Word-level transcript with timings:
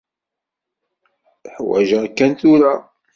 Ḥwaǧeɣ-ken 1.55 2.31
tura. 2.39 2.73